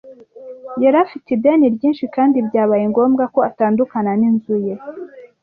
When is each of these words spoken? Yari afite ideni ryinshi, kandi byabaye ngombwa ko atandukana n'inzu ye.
Yari 0.83 0.97
afite 1.05 1.27
ideni 1.31 1.65
ryinshi, 1.75 2.05
kandi 2.15 2.37
byabaye 2.47 2.83
ngombwa 2.91 3.23
ko 3.33 3.39
atandukana 3.49 4.11
n'inzu 4.19 4.55
ye. 4.65 4.73